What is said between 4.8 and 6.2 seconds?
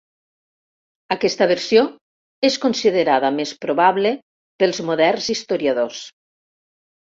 moderns historiadors.